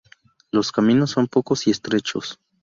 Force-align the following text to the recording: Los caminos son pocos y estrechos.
Los 0.49 0.71
caminos 0.71 1.11
son 1.11 1.27
pocos 1.27 1.67
y 1.67 1.69
estrechos. 1.69 2.39